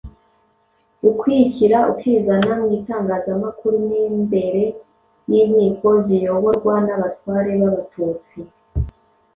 [1.09, 4.63] ukwishyira ukizana mw'itangazamakuru n'imbere
[5.29, 8.37] y'inkiko ziyoborwa n'Abatware b'Abatutsi.